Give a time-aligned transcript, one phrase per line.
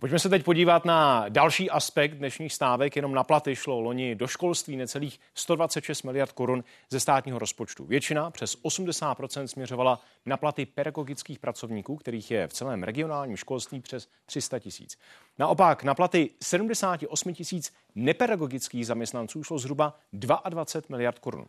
[0.00, 2.96] Pojďme se teď podívat na další aspekt dnešních stávek.
[2.96, 7.84] Jenom na platy šlo loni do školství necelých 126 miliard korun ze státního rozpočtu.
[7.84, 14.08] Většina, přes 80 směřovala na platy pedagogických pracovníků, kterých je v celém regionálním školství přes
[14.26, 14.98] 300 tisíc.
[15.40, 21.46] Naopak na platy 78 tisíc nepedagogických zaměstnanců šlo zhruba 22 miliard korun.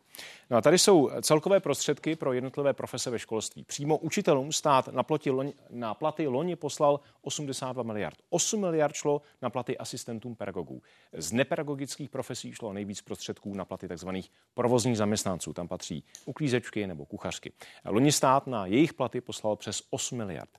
[0.50, 3.64] No a tady jsou celkové prostředky pro jednotlivé profese ve školství.
[3.64, 5.32] Přímo učitelům stát na, ploti
[5.70, 8.18] na platy loni poslal 82 miliard.
[8.30, 10.82] 8 miliard šlo na platy asistentům pedagogů.
[11.14, 14.10] Z nepedagogických profesí šlo nejvíc prostředků na platy tzv.
[14.54, 15.54] provozních zaměstnanců.
[15.54, 17.54] Tam patří uklízečky nebo kuchařky.
[17.86, 20.50] Loni stát na jejich platy poslal přes 8 miliard.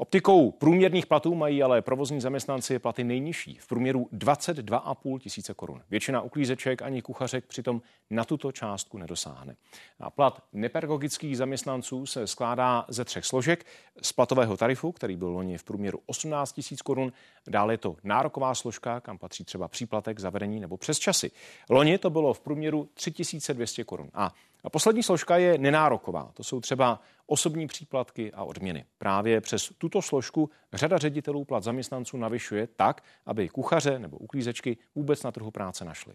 [0.00, 5.82] Optikou průměrných platů mají ale provozní zaměstnanci platy nejnižší, v průměru 22,5 tisíce korun.
[5.90, 9.56] Většina uklízeček ani kuchařek přitom na tuto částku nedosáhne.
[10.00, 13.66] A plat nepedagogických zaměstnanců se skládá ze třech složek.
[14.02, 17.12] Z platového tarifu, který byl loni v průměru 18 tisíc korun,
[17.48, 21.30] dále je to nároková složka, kam patří třeba příplatek, zavedení nebo přes časy.
[21.70, 24.10] Loni to bylo v průměru 3200 korun.
[24.14, 26.30] A a poslední složka je nenároková.
[26.34, 28.84] To jsou třeba osobní příplatky a odměny.
[28.98, 35.22] Právě přes tuto složku řada ředitelů plat zaměstnanců navyšuje tak, aby kuchaře nebo uklízečky vůbec
[35.22, 36.14] na trhu práce našli.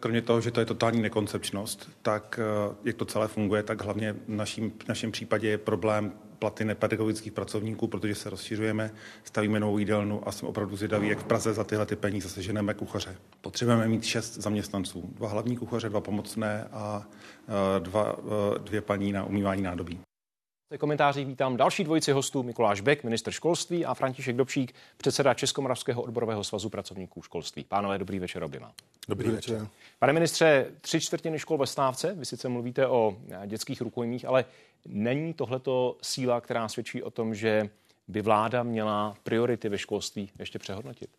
[0.00, 4.12] Kromě toho, že to je totální nekoncepčnost, tak eh, jak to celé funguje, tak hlavně
[4.12, 8.90] v naším, v našem případě je problém platy nepedagogických pracovníků, protože se rozšiřujeme,
[9.24, 12.74] stavíme novou jídelnu a jsem opravdu zvědavý, jak v Praze za tyhle ty peníze seženeme
[12.74, 13.16] kuchaře.
[13.40, 17.06] Potřebujeme mít šest zaměstnanců, dva hlavní kuchaře, dva pomocné a
[17.48, 20.00] eh, dva, eh, dvě paní na umývání nádobí.
[20.70, 26.02] V komentářích vítám další dvojici hostů Mikuláš Bek, minister školství a František Dobšík, předseda Českomoravského
[26.02, 27.64] odborového svazu pracovníků školství.
[27.64, 28.72] Pánové, dobrý večer oběma.
[29.08, 29.68] Dobrý večer.
[29.98, 33.16] Pane ministře, tři čtvrtiny škol ve stávce, vy sice mluvíte o
[33.46, 34.44] dětských rukojmích, ale
[34.86, 37.70] není tohleto síla, která svědčí o tom, že
[38.08, 41.10] by vláda měla priority ve školství ještě přehodnotit?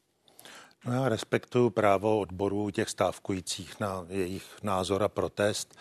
[0.85, 5.77] No já respektuju právo odborů těch stávkujících na jejich názor a protest.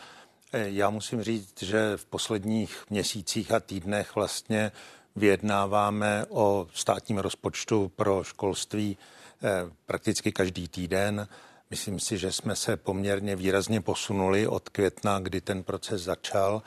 [0.52, 4.72] Eh, já musím říct, že v posledních měsících a týdnech vlastně
[5.16, 8.96] vyjednáváme o státním rozpočtu pro školství
[9.42, 9.48] eh,
[9.86, 11.28] prakticky každý týden.
[11.70, 16.62] Myslím si, že jsme se poměrně výrazně posunuli od května, kdy ten proces začal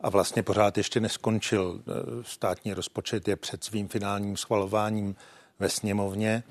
[0.00, 1.80] a vlastně pořád ještě neskončil.
[1.80, 1.92] Eh,
[2.22, 5.16] státní rozpočet je před svým finálním schvalováním
[5.58, 6.42] ve sněmovně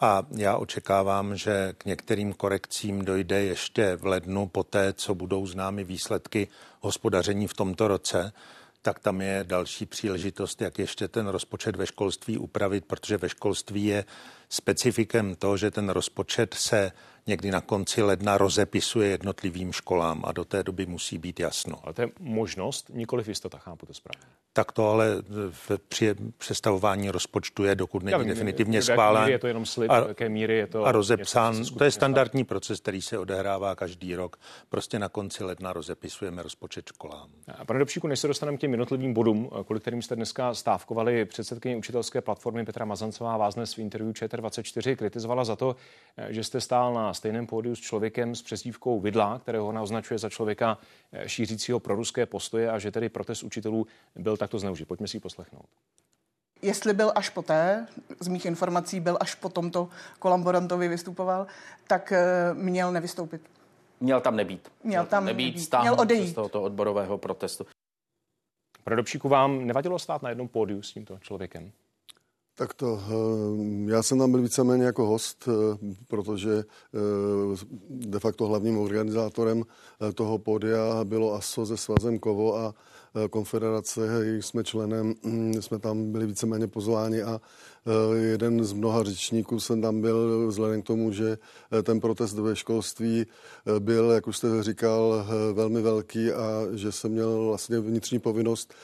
[0.00, 5.84] a já očekávám, že k některým korekcím dojde ještě v lednu, poté, co budou známy
[5.84, 6.48] výsledky
[6.80, 8.32] hospodaření v tomto roce
[8.84, 13.84] tak tam je další příležitost, jak ještě ten rozpočet ve školství upravit, protože ve školství
[13.84, 14.04] je
[14.48, 16.92] specifikem to, že ten rozpočet se
[17.26, 21.80] někdy na konci ledna rozepisuje jednotlivým školám a do té doby musí být jasno.
[21.82, 24.33] Ale to je možnost, nikoli jistota, chápu to správně.
[24.56, 29.28] Tak to ale v, při přestavování rozpočtu je, dokud není definitivně schválen.
[29.28, 30.84] je to jenom slib, a, jaké míry je to...
[30.84, 32.48] A rozepsán, něco, to je standardní stát.
[32.48, 34.36] proces, který se odehrává každý rok.
[34.68, 37.28] Prostě na konci ledna rozepisujeme rozpočet školám.
[37.58, 41.24] A pane Dobšíku, než se dostaneme k těm jednotlivým bodům, kvůli kterým jste dneska stávkovali,
[41.24, 45.76] předsedkyně učitelské platformy Petra Mazancová vás dnes v interview ČT24 kritizovala za to,
[46.28, 50.30] že jste stál na stejném pódiu s člověkem s přezdívkou Vidla, kterého ona označuje za
[50.30, 50.78] člověka
[51.12, 54.88] eh, šířícího proruské postoje a že tedy protest učitelů byl takto zneužit.
[54.88, 55.66] Pojďme si ji poslechnout.
[56.62, 57.86] Jestli byl až poté,
[58.20, 59.88] z mých informací byl až po tomto
[60.18, 61.46] kolaborantovi vystupoval,
[61.86, 63.40] tak eh, měl nevystoupit.
[64.00, 64.72] Měl tam nebýt.
[64.84, 66.28] Měl tam nebýt, nebýt měl odejít.
[66.28, 67.66] z tohoto odborového protestu.
[68.84, 71.72] Pro Dobšíku vám nevadilo stát na jednom pódiu s tímto člověkem?
[72.56, 75.78] Tak to, eh, já jsem tam byl víceméně jako host, eh,
[76.08, 79.64] protože eh, de facto hlavním organizátorem
[80.14, 82.74] toho pódia bylo ASO se svazem Kovo a
[83.30, 87.40] konfederace, jejich jsme členem, mm, jsme tam byli víceméně pozváni a
[87.86, 91.38] Eh, jeden z mnoha řečníků jsem tam byl vzhledem k tomu, že
[91.72, 96.92] eh, ten protest ve školství eh, byl, jak už jste říkal, velmi velký a že
[96.92, 98.74] jsem měl vlastně vnitřní povinnost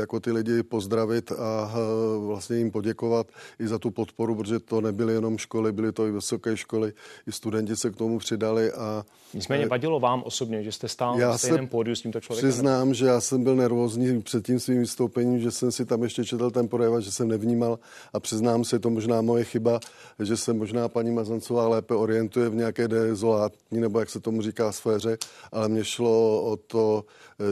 [0.00, 1.74] jako ty lidi pozdravit a
[2.18, 3.26] vlastně jim poděkovat
[3.60, 6.92] i za tu podporu, protože to nebyly jenom školy, byly to i vysoké školy,
[7.26, 8.72] i studenti se k tomu přidali.
[8.72, 9.04] A
[9.34, 12.50] Nicméně vadilo vám osobně, že jste stál já na stejném pódiu s tímto člověkem?
[12.50, 16.24] Přiznám, že já jsem byl nervózní před tím svým vystoupením, že jsem si tam ještě
[16.24, 17.78] četl ten projev že jsem nevnímal
[18.12, 19.80] a přiznám se, je to možná moje chyba,
[20.18, 24.72] že se možná paní Mazancová lépe orientuje v nějaké dezolátní, nebo jak se tomu říká,
[24.72, 25.18] sféře,
[25.52, 27.04] ale mně šlo o to,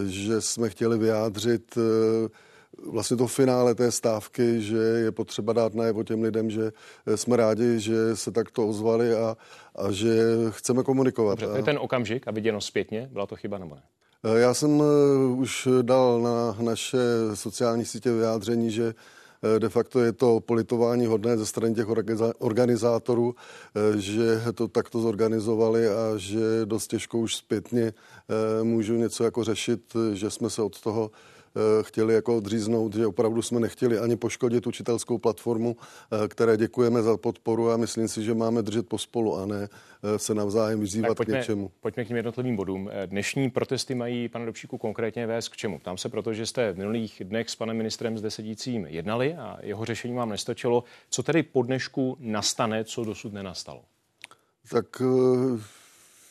[0.07, 2.29] že jsme chtěli vyjádřit eh,
[2.91, 6.73] vlastně to finále té stávky, že je potřeba dát najevo těm lidem, že
[7.15, 9.37] jsme rádi, že se takto ozvali a,
[9.77, 11.39] a že chceme komunikovat.
[11.39, 13.83] Dobře, to je ten okamžik a viděno zpětně, byla to chyba nebo ne?
[14.25, 16.99] Eh, já jsem eh, už dal na naše
[17.35, 18.95] sociální sítě vyjádření, že
[19.59, 21.87] De facto je to politování hodné ze strany těch
[22.39, 23.35] organizátorů,
[23.97, 27.93] že to takto zorganizovali a že dost těžko už zpětně
[28.63, 29.81] můžu něco jako řešit,
[30.13, 31.42] že jsme se od toho Eh,
[31.83, 37.17] chtěli jako odříznout, že opravdu jsme nechtěli ani poškodit učitelskou platformu, eh, které děkujeme za
[37.17, 41.35] podporu a myslím si, že máme držet pospolu a ne eh, se navzájem vyzývat pojďme,
[41.35, 41.71] k něčemu.
[41.81, 42.91] Pojďme k těm jednotlivým bodům.
[43.07, 45.79] Dnešní protesty mají, pane Dobšíku, konkrétně vést k čemu?
[45.79, 49.59] Tam se proto, že jste v minulých dnech s panem ministrem zde sedícím jednali a
[49.63, 50.85] jeho řešení vám nestačilo.
[51.11, 53.85] Co tedy po dnešku nastane, co dosud nenastalo?
[54.71, 55.03] Tak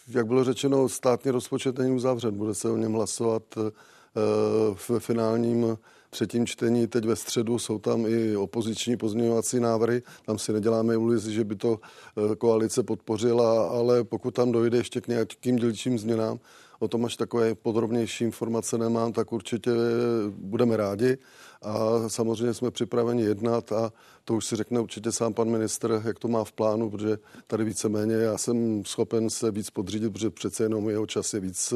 [0.08, 2.38] jak bylo řečeno, státní rozpočet není uzavřen.
[2.38, 3.44] Bude se o něm hlasovat
[4.74, 5.78] v finálním
[6.12, 6.88] třetím čtení.
[6.88, 10.04] Teď ve středu jsou tam i opoziční pozměňovací návrhy.
[10.26, 15.02] Tam si neděláme iluzi, že by to eh, koalice podpořila, ale pokud tam dojde ještě
[15.02, 16.40] k nějakým dílčím změnám,
[16.82, 19.72] o tom až takové podrobnější informace nemám, tak určitě
[20.30, 21.18] budeme rádi
[21.62, 21.74] a
[22.10, 23.94] samozřejmě jsme připraveni jednat a
[24.26, 27.18] to už si řekne určitě sám pan minister, jak to má v plánu, protože
[27.48, 31.74] tady víceméně já jsem schopen se víc podřídit, protože přece jenom jeho čas je víc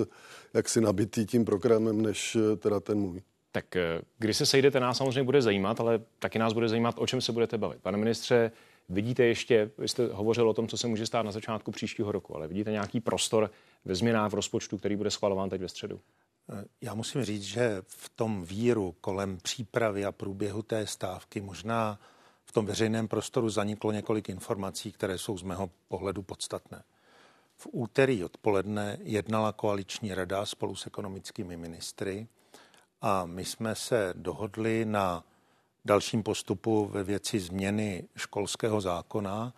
[0.53, 3.21] jaksi nabitý tím programem, než teda ten můj.
[3.51, 7.07] Tak eh, když se sejdete, nás samozřejmě bude zajímat, ale taky nás bude zajímat, o
[7.07, 7.81] čem se budete bavit.
[7.81, 8.51] Pane ministře,
[8.89, 12.35] vidíte ještě, vy jste hovořil o tom, co se může stát na začátku příštího roku,
[12.35, 13.51] ale vidíte nějaký prostor
[13.85, 16.01] ve změnách v rozpočtu, který bude schvalován teď ve středu?
[16.81, 21.99] Já musím říct, že v tom víru kolem přípravy a průběhu té stávky možná
[22.45, 26.83] v tom veřejném prostoru zaniklo několik informací, které jsou z mého pohledu podstatné.
[27.57, 32.27] V úterý odpoledne jednala koaliční rada spolu s ekonomickými ministry
[33.01, 35.23] a my jsme se dohodli na
[35.85, 39.53] dalším postupu ve věci změny školského zákona,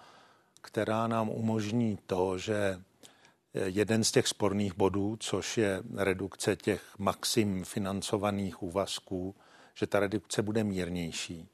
[0.61, 2.81] která nám umožní to, že
[3.65, 9.35] jeden z těch sporných bodů, což je redukce těch maxim financovaných úvazků,
[9.73, 11.47] že ta redukce bude mírnější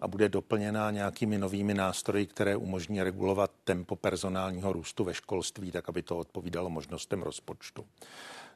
[0.00, 5.88] a bude doplněná nějakými novými nástroji, které umožní regulovat tempo personálního růstu ve školství, tak
[5.88, 7.86] aby to odpovídalo možnostem rozpočtu.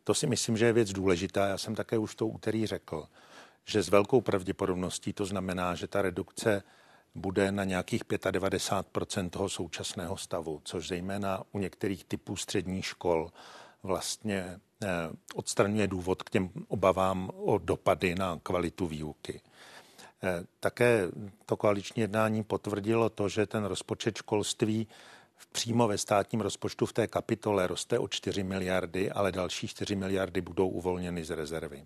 [0.05, 1.47] To si myslím, že je věc důležitá.
[1.47, 3.07] Já jsem také už to úterý řekl,
[3.65, 6.63] že s velkou pravděpodobností to znamená, že ta redukce
[7.15, 13.33] bude na nějakých 95 toho současného stavu, což zejména u některých typů středních škol
[13.83, 14.89] vlastně eh,
[15.35, 19.41] odstraňuje důvod k těm obavám o dopady na kvalitu výuky.
[20.25, 21.09] Eh, také
[21.47, 24.89] to koaliční jednání potvrdilo to, že ten rozpočet školství
[25.53, 30.41] přímo ve státním rozpočtu v té kapitole roste o 4 miliardy, ale další 4 miliardy
[30.41, 31.85] budou uvolněny z rezervy.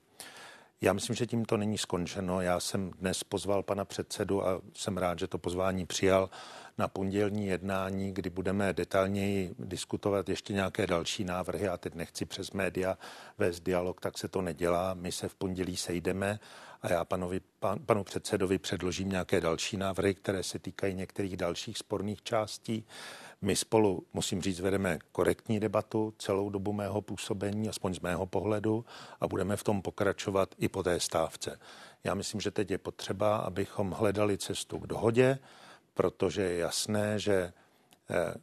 [0.80, 2.40] Já myslím, že tím to není skončeno.
[2.40, 6.30] Já jsem dnes pozval pana předsedu a jsem rád, že to pozvání přijal
[6.78, 11.68] na pondělní jednání, kdy budeme detailněji diskutovat ještě nějaké další návrhy.
[11.68, 12.98] A teď nechci přes média
[13.38, 14.94] vést dialog, tak se to nedělá.
[14.94, 16.40] My se v pondělí sejdeme
[16.82, 21.78] a já panovi, pan, panu předsedovi předložím nějaké další návrhy, které se týkají některých dalších
[21.78, 22.86] sporných částí.
[23.42, 28.84] My spolu, musím říct, vedeme korektní debatu celou dobu mého působení, aspoň z mého pohledu,
[29.20, 31.58] a budeme v tom pokračovat i po té stávce.
[32.04, 35.38] Já myslím, že teď je potřeba, abychom hledali cestu k dohodě,
[35.94, 37.52] protože je jasné, že
[38.10, 38.34] eh,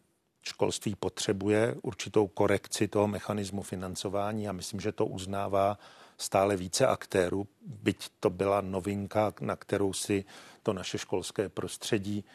[0.41, 5.77] školství potřebuje určitou korekci toho mechanismu financování a myslím, že to uznává
[6.17, 10.25] stále více aktérů, byť to byla novinka, na kterou si
[10.63, 12.25] to naše školské prostředí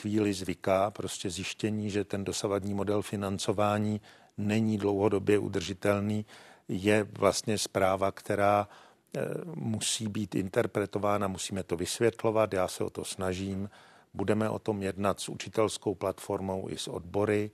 [0.00, 4.00] chvíli zvyká, prostě zjištění, že ten dosavadní model financování
[4.38, 6.26] není dlouhodobě udržitelný,
[6.68, 8.68] je vlastně zpráva, která
[9.16, 9.20] eh,
[9.54, 13.70] musí být interpretována, musíme to vysvětlovat, já se o to snažím,
[14.14, 17.50] budeme o tom jednat s učitelskou platformou i s odbory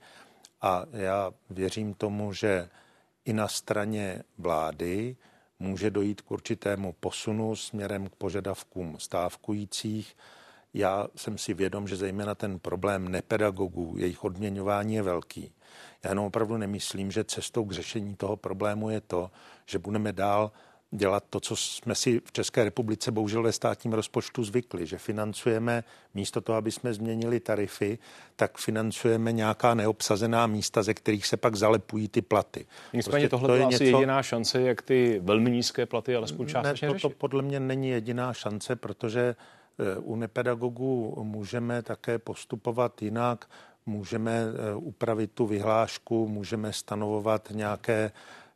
[0.61, 2.69] a já věřím tomu, že
[3.25, 5.17] i na straně vlády
[5.59, 10.17] může dojít k určitému posunu směrem k požadavkům stávkujících,
[10.75, 15.53] já jsem si vědom, že zejména ten problém nepedagogů, jejich odměňování je velký.
[16.05, 19.31] Já jenom opravdu nemyslím, že cestou k řešení toho problému je to,
[19.67, 20.53] že budeme dál
[20.91, 25.85] dělat to, co jsme si v České republice bohužel ve státním rozpočtu zvykli, že financujeme
[26.15, 27.99] místo toho, aby jsme změnili tarify,
[28.37, 32.67] tak financujeme nějaká neobsazená místa, ze kterých se pak zalepují ty platy.
[32.93, 33.97] Nicméně prostě tohle to je asi něco...
[33.97, 37.89] jediná šance, jak ty velmi nízké platy alespoň částečně ne, to, to podle mě není
[37.89, 39.35] jediná šance, protože
[39.99, 43.49] u nepedagogů můžeme také postupovat jinak,
[43.87, 48.13] můžeme eh, upravit tu vyhlášku, můžeme stanovovat nějaké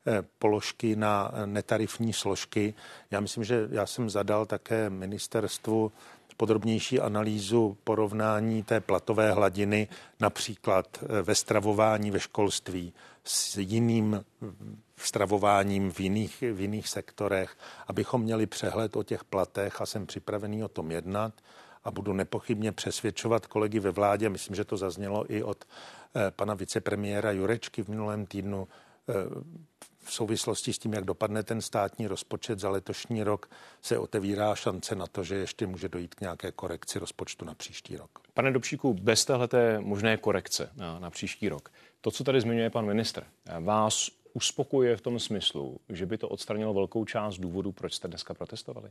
[0.07, 2.75] eh, položky na netarifní složky.
[3.11, 5.93] Já myslím, že já jsem zadal také ministerstvu
[6.37, 9.88] podrobnější analýzu porovnání té platové hladiny
[10.21, 12.93] například ve stravování ve školství
[13.25, 14.25] s jiným
[14.96, 20.64] stravováním v jiných, v jiných sektorech, abychom měli přehled o těch platech a jsem připravený
[20.64, 21.34] o tom jednat.
[21.84, 25.64] a budu nepochybně přesvědčovat kolegy ve vládě, myslím, že to zaznělo i od
[26.16, 28.68] eh, pana vicepremiéra Jurečky v minulém týdnu,
[29.08, 29.12] eh,
[30.04, 33.50] v souvislosti s tím, jak dopadne ten státní rozpočet za letošní rok,
[33.82, 37.96] se otevírá šance na to, že ještě může dojít k nějaké korekci rozpočtu na příští
[37.96, 38.10] rok.
[38.34, 42.86] Pane Dobšíku, bez téhleté možné korekce na, na příští rok, to, co tady zmiňuje pan
[42.86, 43.24] ministr,
[43.60, 48.34] vás uspokojuje v tom smyslu, že by to odstranilo velkou část důvodů, proč jste dneska
[48.34, 48.90] protestovali?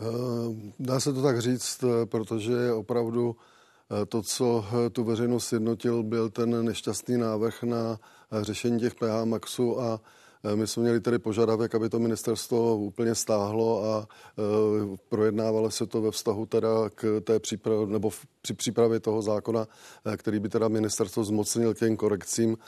[0.00, 6.02] Eh, dá se to tak říct, eh, protože opravdu eh, to, co tu veřejnost sjednotil,
[6.02, 7.98] byl ten nešťastný návrh na
[8.42, 10.00] řešení těch PH Maxu a
[10.54, 16.02] my jsme měli tedy požadavek, aby to ministerstvo úplně stáhlo a eh, projednávalo se to
[16.02, 18.10] ve vztahu teda k té přípravě, nebo
[18.42, 19.68] při přípravě toho zákona,
[20.04, 22.58] eh, který by teda ministerstvo zmocnil k těm korekcím,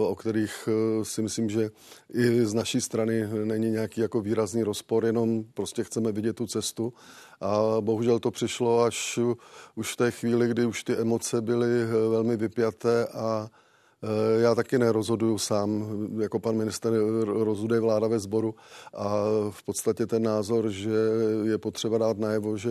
[0.00, 0.68] o kterých
[1.02, 1.70] si myslím, že
[2.14, 6.92] i z naší strany není nějaký jako výrazný rozpor, jenom prostě chceme vidět tu cestu.
[7.40, 9.18] A bohužel to přišlo až
[9.74, 13.48] už v té chvíli, kdy už ty emoce byly velmi vypjaté a Eh,
[14.38, 15.86] já taky nerozhoduju sám,
[16.20, 16.92] jako pan minister
[17.24, 18.54] rozhoduje vláda ve sboru
[18.94, 20.90] a v podstatě ten názor, že
[21.44, 22.70] je potřeba dát najevo, že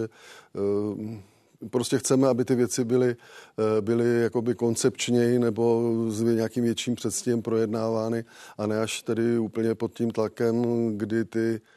[0.56, 3.16] eh, prostě chceme, aby ty věci byly,
[3.60, 8.26] eh, byly jakoby koncepčněji nebo s nějakým větším předstihem projednávány
[8.58, 10.64] a ne až tedy úplně pod tím tlakem,
[10.98, 11.77] kdy ty Eh,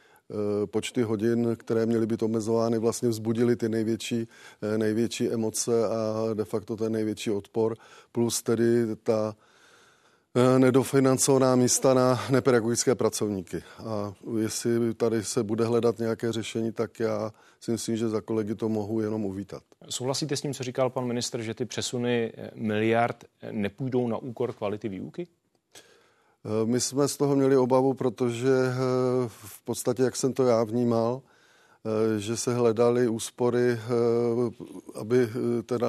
[0.65, 4.27] počty hodin, které měly být omezovány, vlastně vzbudily ty největší,
[4.61, 7.77] eh, největší emoce a de facto ten největší odpor,
[8.11, 9.35] plus tedy ta
[10.35, 13.63] eh, nedofinancovaná místa na nepedagogické pracovníky.
[13.85, 18.55] A jestli tady se bude hledat nějaké řešení, tak já si myslím, že za kolegy
[18.55, 19.63] to mohu jenom uvítat.
[19.89, 24.89] Souhlasíte s tím, co říkal pan ministr, že ty přesuny miliard nepůjdou na úkor kvality
[24.89, 25.27] výuky?
[26.45, 28.75] Eh, my jsme z toho měli obavu, protože eh,
[29.27, 31.21] v podstatě, jak jsem to já vnímal,
[31.85, 33.79] eh, že se hledaly úspory,
[34.95, 35.29] aby
[35.65, 35.87] teda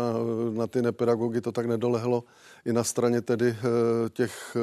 [0.51, 2.25] na ty nepedagogy to tak nedolehlo
[2.65, 3.57] i na straně tedy
[4.11, 4.57] těch,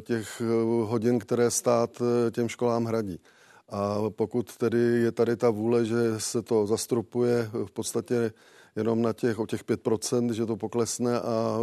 [0.00, 0.42] těch
[0.84, 3.20] hodin, které stát těm školám hradí.
[3.68, 8.32] A pokud tedy je tady ta vůle, že se to zastrupuje v podstatě
[8.76, 11.58] jenom na těch, o těch 5%, že to poklesne a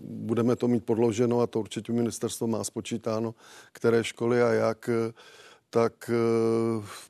[0.00, 3.34] budeme to mít podloženo a to určitě ministerstvo má spočítáno,
[3.72, 4.90] které školy a jak,
[5.70, 6.10] tak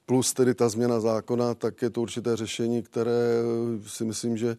[0.07, 3.43] plus tedy ta změna zákona, tak je to určité řešení, které
[3.87, 4.57] si myslím, že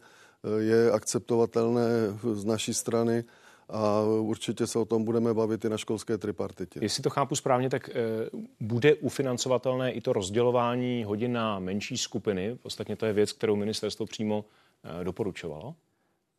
[0.58, 1.90] je akceptovatelné
[2.34, 3.24] z naší strany
[3.70, 6.80] a určitě se o tom budeme bavit i na školské tripartitě.
[6.84, 7.94] Jestli to chápu správně, tak e,
[8.60, 12.58] bude ufinancovatelné i to rozdělování hodin na menší skupiny.
[12.64, 14.67] Ostatně to je věc, kterou ministerstvo přímo Eh,
[15.04, 15.76] doporučovalo?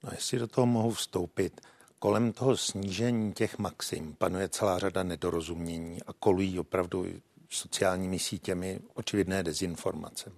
[0.05, 1.61] No, jestli do toho mohu vstoupit,
[1.99, 7.07] kolem toho snížení těch maxim panuje celá řada nedorozumění a kolují opravdu
[7.51, 10.33] sociálními sítěmi očividné dezinformace.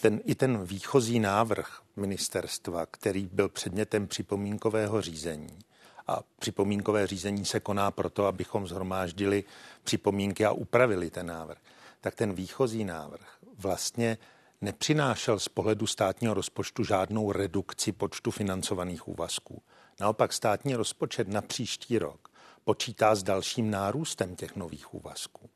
[0.00, 5.58] Ten, I ten výchozí návrh ministerstva, který byl předmětem připomínkového řízení,
[6.06, 9.44] a připomínkové řízení se koná proto, abychom zhromáždili
[9.84, 11.58] připomínky a upravili ten návrh,
[12.00, 14.18] tak ten výchozí návrh vlastně
[14.62, 19.62] nepřinášel z pohledu státního rozpočtu žádnou redukci počtu financovaných úvazků.
[20.00, 22.28] Naopak státní rozpočet na příští rok
[22.64, 25.50] počítá s dalším nárůstem těch nových úvazků.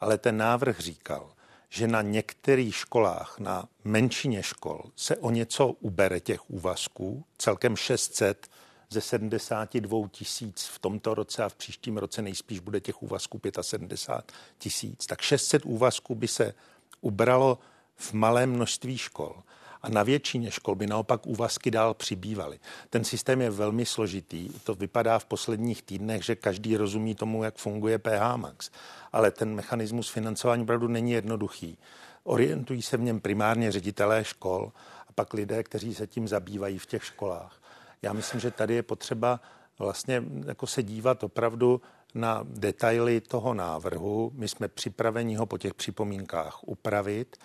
[0.00, 1.32] Ale ten návrh říkal,
[1.68, 8.48] že na některých školách, na menšině škol, se o něco ubere těch úvazků, celkem 600
[8.90, 14.32] ze 72 tisíc v tomto roce a v příštím roce nejspíš bude těch úvazků 75
[14.58, 15.06] tisíc.
[15.06, 16.54] Tak 600 úvazků by se
[17.00, 17.58] ubralo
[17.98, 19.42] v malém množství škol.
[19.82, 22.58] A na většině škol by naopak úvazky dál přibývaly.
[22.90, 24.48] Ten systém je velmi složitý.
[24.64, 28.70] To vypadá v posledních týdnech, že každý rozumí tomu, jak funguje PH Max.
[29.12, 31.78] Ale ten mechanismus financování opravdu není jednoduchý.
[32.24, 34.72] Orientují se v něm primárně ředitelé škol
[35.08, 37.62] a pak lidé, kteří se tím zabývají v těch školách.
[38.02, 39.40] Já myslím, že tady je potřeba
[39.78, 41.80] vlastně jako se dívat opravdu
[42.14, 44.32] na detaily toho návrhu.
[44.34, 47.36] My jsme připraveni ho po těch připomínkách upravit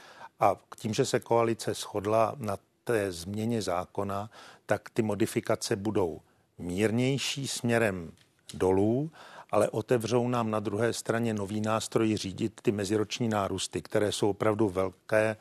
[0.43, 4.29] a tím, že se koalice shodla na té změně zákona,
[4.65, 6.21] tak ty modifikace budou
[6.57, 8.11] mírnější směrem
[8.53, 9.11] dolů,
[9.51, 14.69] ale otevřou nám na druhé straně nový nástroj řídit ty meziroční nárůsty, které jsou opravdu
[14.69, 15.37] velké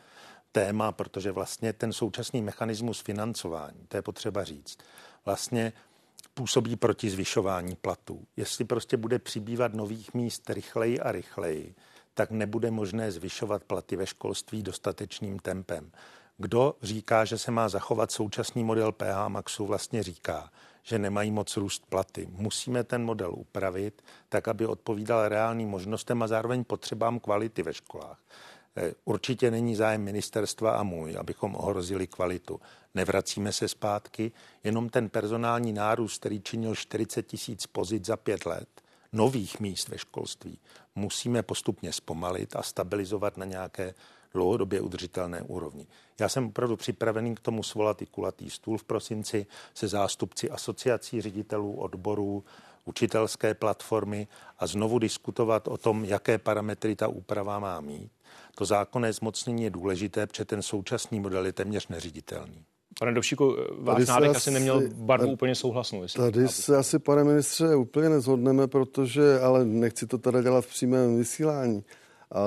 [0.52, 4.78] téma, protože vlastně ten současný mechanismus financování, to je potřeba říct,
[5.25, 5.73] vlastně
[6.35, 8.26] působí proti zvyšování platů.
[8.37, 11.75] Jestli prostě bude přibývat nových míst rychleji a rychleji,
[12.14, 15.92] tak nebude možné zvyšovat platy ve školství dostatečným tempem.
[16.38, 20.50] Kdo říká, že se má zachovat současný model PH Maxu, vlastně říká,
[20.83, 22.28] že nemají moc růst platy.
[22.31, 28.19] Musíme ten model upravit tak, aby odpovídal reálným možnostem a zároveň potřebám kvality ve školách.
[28.76, 32.61] Eh, určitě není zájem ministerstva a můj, abychom ohrozili kvalitu.
[32.95, 34.33] Nevracíme se zpátky,
[34.64, 38.69] jenom ten personální nárůst, který činil 40 tisíc pozic za pět let,
[39.12, 40.59] nových míst ve školství,
[40.94, 43.94] musíme postupně zpomalit a stabilizovat na nějaké
[44.34, 45.87] dlouhodobě udržitelné úrovni.
[46.20, 51.20] Já jsem opravdu připravený k tomu svolat i kulatý stůl v prosinci se zástupci asociací
[51.20, 52.44] ředitelů odborů,
[52.84, 58.12] učitelské platformy a znovu diskutovat o tom, jaké parametry ta úprava má mít.
[58.54, 62.64] To zákonné zmocnění je důležité, protože ten současný model je téměř neřiditelný.
[62.99, 66.04] Pane Dovšíku, váš návrh asi neměl barvu tady, úplně souhlasnou.
[66.16, 71.16] Tady se asi, pane ministře, úplně nezhodneme, protože, ale nechci to teda dělat v přímém
[71.16, 71.84] vysílání.
[72.32, 72.40] A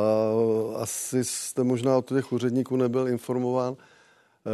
[0.75, 3.94] asi jste možná od těch úředníků nebyl informován, Eh,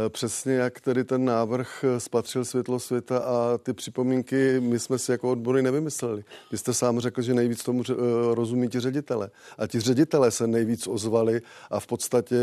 [0.08, 5.10] přesně, jak tedy ten návrh eh, spatřil světlo světa a ty připomínky my jsme si
[5.12, 6.24] jako odbory nevymysleli.
[6.52, 7.94] Vy jste sám řekl, že nejvíc tomu eh,
[8.34, 9.30] rozumí ti ředitele.
[9.58, 12.36] A ti ředitele se nejvíc ozvali a v podstatě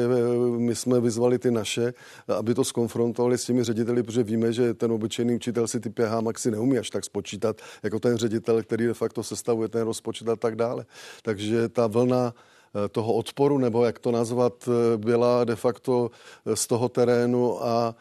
[0.57, 1.93] my jsme vyzvali ty naše,
[2.37, 6.21] aby to skonfrontovali s těmi řediteli, protože víme, že ten obyčejný učitel si ty PH
[6.21, 10.35] maxi neumí až tak spočítat, jako ten ředitel, který de facto sestavuje ten rozpočet a
[10.35, 10.85] tak dále.
[11.23, 12.48] Takže ta vlna Eh,
[12.91, 16.11] toho odporu, nebo jak to nazvat, eh, byla de facto
[16.45, 17.95] eh, z toho terénu a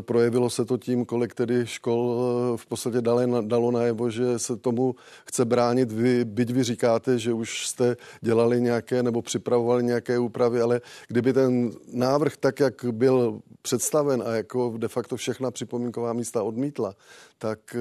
[0.00, 2.16] projevilo se to tím, kolik tedy škol
[2.56, 4.94] v podstatě dalo, dalo najevo, že se tomu
[5.26, 5.92] chce bránit.
[5.92, 11.32] Vy, byť vy říkáte, že už jste dělali nějaké nebo připravovali nějaké úpravy, ale kdyby
[11.32, 16.94] ten návrh tak, jak byl představen a jako de facto všechna připomínková místa odmítla,
[17.38, 17.76] tak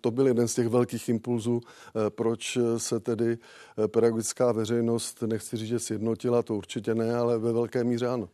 [0.00, 1.60] to byl jeden z těch velkých impulzů,
[2.08, 3.38] proč se tedy
[3.86, 8.28] pedagogická veřejnost nech nechci říct, že sjednotila, to určitě ne, ale ve velké míře ano.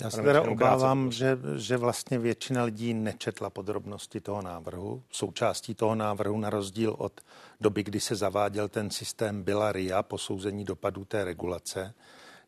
[0.00, 5.02] Já se teda obávám, že, že vlastně většina lidí nečetla podrobnosti toho návrhu.
[5.10, 7.20] Součástí toho návrhu, na rozdíl od
[7.60, 11.94] doby, kdy se zaváděl ten systém, byla RIA, posouzení dopadů té regulace,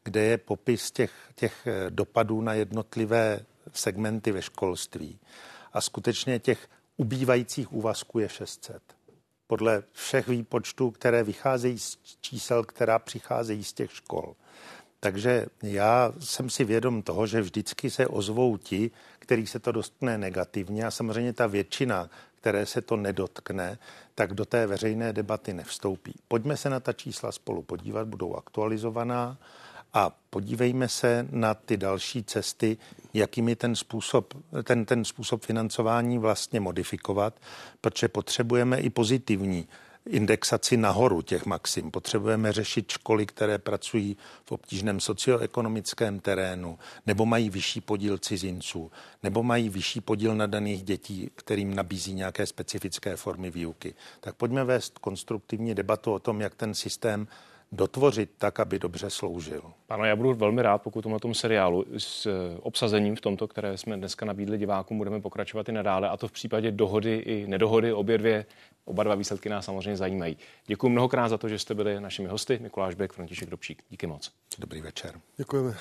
[0.04, 3.40] kde je popis těch, těch eh, dopadů na jednotlivé
[3.72, 5.18] segmenty ve školství.
[5.72, 6.68] A skutečně těch
[7.00, 8.82] ubývajících úvazků je 600
[9.46, 14.34] podle všech výpočtů, které vycházejí z čísel, která přicházejí z těch škol.
[15.00, 20.18] Takže já jsem si vědom toho, že vždycky se ozvou ti, který se to dostane
[20.18, 23.78] negativně a samozřejmě ta většina, které se to nedotkne,
[24.14, 26.14] tak do té veřejné debaty nevstoupí.
[26.28, 29.38] Pojďme se na ta čísla spolu podívat, budou aktualizovaná
[29.92, 32.76] a podívejme se na ty další cesty,
[33.14, 37.40] jakými ten způsob, ten, ten způsob financování vlastně modifikovat,
[37.80, 39.68] protože potřebujeme i pozitivní
[40.06, 41.90] indexaci nahoru těch maxim.
[41.90, 48.90] Potřebujeme řešit školy, které pracují v obtížném socioekonomickém terénu, nebo mají vyšší podíl cizinců,
[49.22, 53.94] nebo mají vyšší podíl nadaných dětí, kterým nabízí nějaké specifické formy výuky.
[54.20, 57.28] Tak pojďme vést konstruktivní debatu o tom, jak ten systém
[57.72, 59.62] dotvořit tak, aby dobře sloužil.
[59.88, 63.78] Ano, já budu velmi rád, pokud na tom seriálu s eh, obsazením v tomto, které
[63.78, 67.92] jsme dneska nabídli divákům, budeme pokračovat i nadále a to v případě dohody i nedohody.
[67.92, 68.46] Obě dvě,
[68.84, 70.36] oba dva výsledky nás samozřejmě zajímají.
[70.66, 72.58] Děkuji mnohokrát za to, že jste byli našimi hosty.
[72.62, 73.82] Mikuláš Bek, František Dobšík.
[73.90, 74.32] Díky moc.
[74.58, 75.20] Dobrý večer.
[75.36, 75.76] Děkujeme.